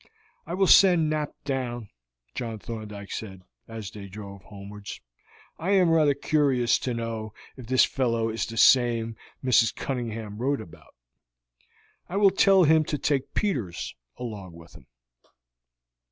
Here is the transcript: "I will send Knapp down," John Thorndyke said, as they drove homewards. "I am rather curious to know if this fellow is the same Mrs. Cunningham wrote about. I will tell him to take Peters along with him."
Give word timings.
"I 0.47 0.55
will 0.55 0.65
send 0.65 1.11
Knapp 1.11 1.33
down," 1.45 1.89
John 2.33 2.57
Thorndyke 2.57 3.11
said, 3.11 3.43
as 3.67 3.91
they 3.91 4.07
drove 4.07 4.41
homewards. 4.41 4.99
"I 5.59 5.73
am 5.73 5.91
rather 5.91 6.15
curious 6.15 6.79
to 6.79 6.95
know 6.95 7.35
if 7.55 7.67
this 7.67 7.85
fellow 7.85 8.27
is 8.29 8.47
the 8.47 8.57
same 8.57 9.15
Mrs. 9.45 9.75
Cunningham 9.75 10.39
wrote 10.39 10.59
about. 10.59 10.95
I 12.09 12.17
will 12.17 12.31
tell 12.31 12.63
him 12.63 12.83
to 12.85 12.97
take 12.97 13.35
Peters 13.35 13.93
along 14.17 14.53
with 14.53 14.73
him." 14.75 14.87